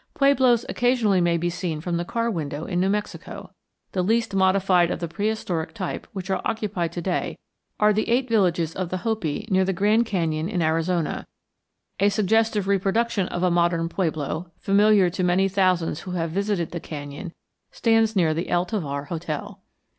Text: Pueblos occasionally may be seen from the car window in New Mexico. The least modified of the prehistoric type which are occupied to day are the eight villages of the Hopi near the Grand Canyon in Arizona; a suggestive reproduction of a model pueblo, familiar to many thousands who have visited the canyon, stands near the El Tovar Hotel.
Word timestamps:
Pueblos 0.15 0.65
occasionally 0.67 1.21
may 1.21 1.37
be 1.37 1.51
seen 1.51 1.79
from 1.79 1.97
the 1.97 2.03
car 2.03 2.31
window 2.31 2.65
in 2.65 2.79
New 2.79 2.89
Mexico. 2.89 3.51
The 3.91 4.01
least 4.01 4.33
modified 4.33 4.89
of 4.89 4.99
the 4.99 5.07
prehistoric 5.07 5.75
type 5.75 6.07
which 6.11 6.31
are 6.31 6.41
occupied 6.43 6.91
to 6.93 7.03
day 7.03 7.37
are 7.79 7.93
the 7.93 8.09
eight 8.09 8.27
villages 8.27 8.75
of 8.75 8.89
the 8.89 9.03
Hopi 9.05 9.47
near 9.51 9.63
the 9.63 9.73
Grand 9.73 10.07
Canyon 10.07 10.49
in 10.49 10.59
Arizona; 10.59 11.27
a 11.99 12.09
suggestive 12.09 12.67
reproduction 12.67 13.27
of 13.27 13.43
a 13.43 13.51
model 13.51 13.87
pueblo, 13.87 14.51
familiar 14.57 15.11
to 15.11 15.23
many 15.23 15.47
thousands 15.47 15.99
who 15.99 16.13
have 16.13 16.31
visited 16.31 16.71
the 16.71 16.79
canyon, 16.79 17.31
stands 17.69 18.15
near 18.15 18.33
the 18.33 18.49
El 18.49 18.65
Tovar 18.65 19.03
Hotel. 19.03 19.61